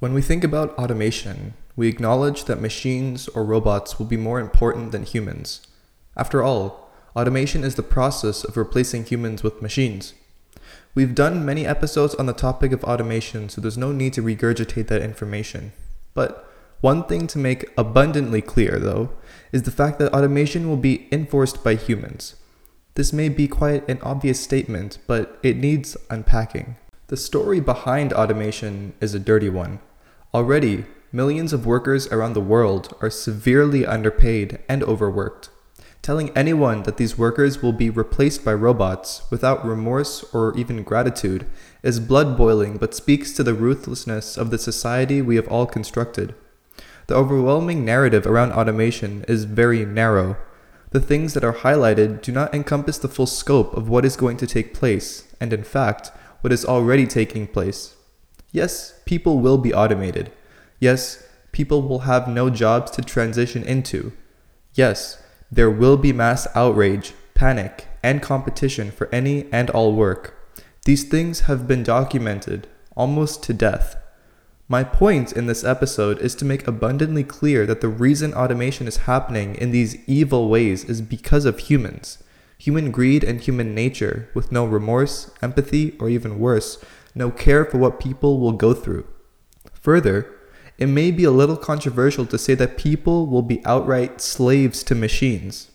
When 0.00 0.14
we 0.14 0.22
think 0.22 0.42
about 0.42 0.74
automation, 0.78 1.52
we 1.76 1.86
acknowledge 1.86 2.46
that 2.46 2.58
machines 2.58 3.28
or 3.28 3.44
robots 3.44 3.98
will 3.98 4.06
be 4.06 4.16
more 4.16 4.40
important 4.40 4.92
than 4.92 5.02
humans. 5.02 5.60
After 6.16 6.42
all, 6.42 6.90
automation 7.14 7.64
is 7.64 7.74
the 7.74 7.82
process 7.82 8.42
of 8.42 8.56
replacing 8.56 9.04
humans 9.04 9.42
with 9.42 9.60
machines. 9.60 10.14
We've 10.94 11.14
done 11.14 11.44
many 11.44 11.66
episodes 11.66 12.14
on 12.14 12.24
the 12.24 12.32
topic 12.32 12.72
of 12.72 12.82
automation, 12.82 13.50
so 13.50 13.60
there's 13.60 13.76
no 13.76 13.92
need 13.92 14.14
to 14.14 14.22
regurgitate 14.22 14.86
that 14.86 15.02
information. 15.02 15.72
But 16.14 16.50
one 16.80 17.04
thing 17.04 17.26
to 17.26 17.38
make 17.38 17.70
abundantly 17.76 18.40
clear, 18.40 18.78
though, 18.78 19.10
is 19.52 19.64
the 19.64 19.70
fact 19.70 19.98
that 19.98 20.14
automation 20.14 20.66
will 20.66 20.78
be 20.78 21.08
enforced 21.12 21.62
by 21.62 21.74
humans. 21.74 22.36
This 22.94 23.12
may 23.12 23.28
be 23.28 23.46
quite 23.46 23.86
an 23.86 23.98
obvious 24.00 24.40
statement, 24.40 24.96
but 25.06 25.38
it 25.42 25.58
needs 25.58 25.98
unpacking. 26.08 26.76
The 27.08 27.18
story 27.18 27.60
behind 27.60 28.14
automation 28.14 28.94
is 29.02 29.14
a 29.14 29.18
dirty 29.18 29.50
one. 29.50 29.80
Already, 30.32 30.84
millions 31.10 31.52
of 31.52 31.66
workers 31.66 32.06
around 32.08 32.34
the 32.34 32.40
world 32.40 32.94
are 33.00 33.10
severely 33.10 33.84
underpaid 33.84 34.60
and 34.68 34.80
overworked. 34.84 35.50
Telling 36.02 36.30
anyone 36.36 36.84
that 36.84 36.98
these 36.98 37.18
workers 37.18 37.60
will 37.60 37.72
be 37.72 37.90
replaced 37.90 38.44
by 38.44 38.54
robots 38.54 39.22
without 39.28 39.66
remorse 39.66 40.24
or 40.32 40.56
even 40.56 40.84
gratitude 40.84 41.46
is 41.82 41.98
blood 41.98 42.36
boiling 42.36 42.76
but 42.78 42.94
speaks 42.94 43.32
to 43.32 43.42
the 43.42 43.54
ruthlessness 43.54 44.36
of 44.38 44.50
the 44.50 44.58
society 44.58 45.20
we 45.20 45.34
have 45.34 45.48
all 45.48 45.66
constructed. 45.66 46.32
The 47.08 47.16
overwhelming 47.16 47.84
narrative 47.84 48.24
around 48.24 48.52
automation 48.52 49.24
is 49.26 49.44
very 49.44 49.84
narrow. 49.84 50.36
The 50.90 51.00
things 51.00 51.34
that 51.34 51.44
are 51.44 51.54
highlighted 51.54 52.22
do 52.22 52.30
not 52.30 52.54
encompass 52.54 52.98
the 52.98 53.08
full 53.08 53.26
scope 53.26 53.76
of 53.76 53.88
what 53.88 54.04
is 54.04 54.16
going 54.16 54.36
to 54.36 54.46
take 54.46 54.74
place, 54.74 55.26
and 55.40 55.52
in 55.52 55.64
fact, 55.64 56.12
what 56.40 56.52
is 56.52 56.64
already 56.64 57.08
taking 57.08 57.48
place. 57.48 57.96
Yes, 58.52 59.00
people 59.04 59.38
will 59.38 59.58
be 59.58 59.72
automated. 59.72 60.32
Yes, 60.78 61.22
people 61.52 61.82
will 61.82 62.00
have 62.00 62.28
no 62.28 62.50
jobs 62.50 62.90
to 62.92 63.02
transition 63.02 63.62
into. 63.62 64.12
Yes, 64.74 65.22
there 65.50 65.70
will 65.70 65.96
be 65.96 66.12
mass 66.12 66.46
outrage, 66.54 67.12
panic, 67.34 67.86
and 68.02 68.22
competition 68.22 68.90
for 68.90 69.08
any 69.12 69.50
and 69.52 69.70
all 69.70 69.92
work. 69.92 70.36
These 70.84 71.04
things 71.04 71.40
have 71.40 71.68
been 71.68 71.82
documented 71.82 72.66
almost 72.96 73.42
to 73.44 73.52
death. 73.52 73.96
My 74.68 74.84
point 74.84 75.32
in 75.32 75.46
this 75.46 75.64
episode 75.64 76.18
is 76.20 76.34
to 76.36 76.44
make 76.44 76.66
abundantly 76.66 77.24
clear 77.24 77.66
that 77.66 77.80
the 77.80 77.88
reason 77.88 78.32
automation 78.32 78.86
is 78.86 78.98
happening 78.98 79.56
in 79.56 79.72
these 79.72 79.96
evil 80.08 80.48
ways 80.48 80.84
is 80.84 81.02
because 81.02 81.44
of 81.44 81.58
humans. 81.58 82.22
Human 82.58 82.90
greed 82.90 83.24
and 83.24 83.40
human 83.40 83.74
nature, 83.74 84.28
with 84.34 84.52
no 84.52 84.64
remorse, 84.64 85.30
empathy, 85.42 85.96
or 85.98 86.08
even 86.08 86.38
worse, 86.38 86.78
no 87.14 87.30
care 87.30 87.64
for 87.64 87.78
what 87.78 88.00
people 88.00 88.38
will 88.38 88.52
go 88.52 88.74
through. 88.74 89.06
Further, 89.74 90.30
it 90.78 90.86
may 90.86 91.10
be 91.10 91.24
a 91.24 91.30
little 91.30 91.56
controversial 91.56 92.24
to 92.26 92.38
say 92.38 92.54
that 92.54 92.78
people 92.78 93.26
will 93.26 93.42
be 93.42 93.64
outright 93.66 94.20
slaves 94.20 94.82
to 94.84 94.94
machines. 94.94 95.70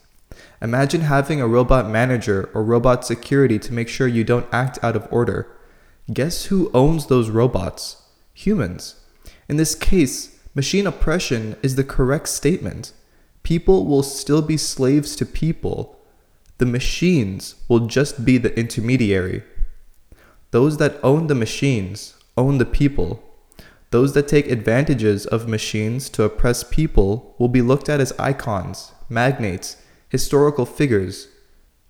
Imagine 0.62 1.02
having 1.02 1.40
a 1.40 1.48
robot 1.48 1.90
manager 1.90 2.50
or 2.54 2.64
robot 2.64 3.06
security 3.06 3.60
to 3.60 3.74
make 3.74 3.88
sure 3.88 4.08
you 4.08 4.24
don't 4.24 4.48
act 4.52 4.80
out 4.84 4.96
of 4.96 5.08
order. 5.12 5.56
Guess 6.12 6.46
who 6.46 6.72
owns 6.74 7.08
those 7.08 7.30
robots? 7.30 8.02
Humans. 8.34 8.96
In 9.48 9.58
this 9.58 9.76
case, 9.76 10.40
machine 10.56 10.88
oppression 10.88 11.56
is 11.62 11.76
the 11.76 11.84
correct 11.84 12.28
statement. 12.30 12.94
People 13.44 13.86
will 13.86 14.04
still 14.04 14.42
be 14.42 14.58
slaves 14.58 15.16
to 15.18 15.26
people. 15.26 16.00
The 16.58 16.66
machines 16.66 17.56
will 17.68 17.88
just 17.88 18.26
be 18.26 18.38
the 18.38 18.58
intermediary. 18.58 19.44
Those 20.56 20.78
that 20.78 21.02
own 21.04 21.28
the 21.28 21.36
machines 21.36 22.14
own 22.38 22.60
the 22.60 22.66
people. 22.66 23.22
Those 23.92 24.14
that 24.14 24.30
take 24.30 24.50
advantages 24.50 25.26
of 25.26 25.50
machines 25.50 26.08
to 26.12 26.24
oppress 26.24 26.64
people 26.64 27.36
will 27.38 27.50
be 27.50 27.62
looked 27.62 27.90
at 27.90 28.00
as 28.00 28.14
icons, 28.18 28.94
magnates, 29.10 29.76
historical 30.08 30.66
figures. 30.66 31.28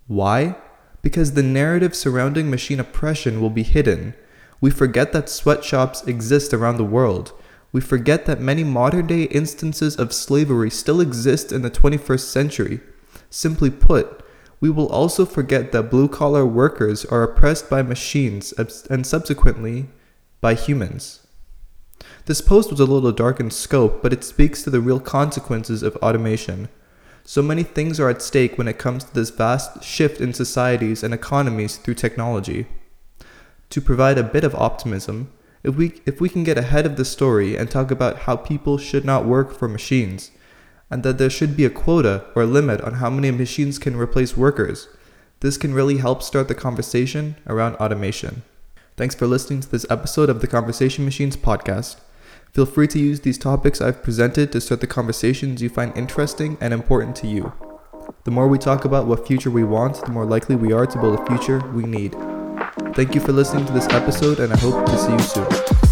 Why? 0.08 0.56
Because 1.00 1.34
the 1.34 1.44
narrative 1.44 1.94
surrounding 1.94 2.50
machine 2.50 2.80
oppression 2.80 3.40
will 3.40 3.50
be 3.50 3.62
hidden. 3.62 4.14
We 4.60 4.72
forget 4.72 5.12
that 5.12 5.28
sweatshops 5.28 6.02
exist 6.02 6.52
around 6.52 6.78
the 6.78 6.82
world. 6.82 7.34
We 7.70 7.80
forget 7.80 8.26
that 8.26 8.40
many 8.40 8.64
modern 8.64 9.06
day 9.06 9.22
instances 9.30 9.94
of 9.94 10.12
slavery 10.12 10.70
still 10.70 11.00
exist 11.00 11.52
in 11.52 11.62
the 11.62 11.70
21st 11.70 12.18
century. 12.18 12.80
Simply 13.30 13.70
put, 13.70 14.24
we 14.60 14.70
will 14.70 14.88
also 14.88 15.26
forget 15.26 15.72
that 15.72 15.90
blue 15.90 16.08
collar 16.08 16.46
workers 16.46 17.04
are 17.04 17.22
oppressed 17.22 17.68
by 17.68 17.82
machines 17.82 18.52
and 18.52 19.06
subsequently 19.06 19.86
by 20.40 20.54
humans. 20.54 21.26
This 22.26 22.40
post 22.40 22.70
was 22.70 22.80
a 22.80 22.84
little 22.84 23.12
dark 23.12 23.40
in 23.40 23.50
scope, 23.50 24.02
but 24.02 24.12
it 24.12 24.24
speaks 24.24 24.62
to 24.62 24.70
the 24.70 24.80
real 24.80 25.00
consequences 25.00 25.82
of 25.82 25.96
automation. 25.96 26.68
So 27.24 27.42
many 27.42 27.62
things 27.62 27.98
are 27.98 28.08
at 28.08 28.22
stake 28.22 28.56
when 28.56 28.68
it 28.68 28.78
comes 28.78 29.04
to 29.04 29.14
this 29.14 29.30
vast 29.30 29.82
shift 29.82 30.20
in 30.20 30.32
societies 30.32 31.02
and 31.02 31.12
economies 31.12 31.76
through 31.76 31.94
technology. 31.94 32.66
To 33.70 33.80
provide 33.80 34.18
a 34.18 34.22
bit 34.22 34.44
of 34.44 34.54
optimism, 34.54 35.32
if 35.62 35.74
we, 35.74 36.00
if 36.06 36.20
we 36.20 36.28
can 36.28 36.44
get 36.44 36.58
ahead 36.58 36.86
of 36.86 36.96
the 36.96 37.04
story 37.04 37.56
and 37.56 37.68
talk 37.68 37.90
about 37.90 38.20
how 38.20 38.36
people 38.36 38.78
should 38.78 39.04
not 39.04 39.26
work 39.26 39.52
for 39.52 39.66
machines, 39.66 40.30
and 40.90 41.02
that 41.02 41.18
there 41.18 41.30
should 41.30 41.56
be 41.56 41.64
a 41.64 41.70
quota 41.70 42.24
or 42.34 42.44
limit 42.44 42.80
on 42.80 42.94
how 42.94 43.10
many 43.10 43.30
machines 43.30 43.78
can 43.78 43.96
replace 43.96 44.36
workers, 44.36 44.88
this 45.40 45.58
can 45.58 45.74
really 45.74 45.98
help 45.98 46.22
start 46.22 46.48
the 46.48 46.54
conversation 46.54 47.36
around 47.46 47.76
automation. 47.76 48.42
Thanks 48.96 49.14
for 49.14 49.26
listening 49.26 49.60
to 49.60 49.70
this 49.70 49.84
episode 49.90 50.30
of 50.30 50.40
the 50.40 50.46
Conversation 50.46 51.04
Machines 51.04 51.36
podcast. 51.36 51.96
Feel 52.52 52.64
free 52.64 52.88
to 52.88 52.98
use 52.98 53.20
these 53.20 53.36
topics 53.36 53.82
I've 53.82 54.02
presented 54.02 54.50
to 54.52 54.60
start 54.62 54.80
the 54.80 54.86
conversations 54.86 55.60
you 55.60 55.68
find 55.68 55.94
interesting 55.94 56.56
and 56.60 56.72
important 56.72 57.14
to 57.16 57.26
you. 57.26 57.52
The 58.24 58.30
more 58.30 58.48
we 58.48 58.58
talk 58.58 58.86
about 58.86 59.06
what 59.06 59.26
future 59.26 59.50
we 59.50 59.64
want, 59.64 60.02
the 60.04 60.12
more 60.12 60.24
likely 60.24 60.56
we 60.56 60.72
are 60.72 60.86
to 60.86 60.98
build 60.98 61.20
a 61.20 61.26
future 61.26 61.58
we 61.74 61.84
need. 61.84 62.16
Thank 62.94 63.14
you 63.14 63.20
for 63.20 63.32
listening 63.32 63.66
to 63.66 63.72
this 63.72 63.88
episode, 63.90 64.40
and 64.40 64.52
I 64.52 64.56
hope 64.56 64.86
to 64.86 64.98
see 64.98 65.12
you 65.12 65.18
soon. 65.18 65.85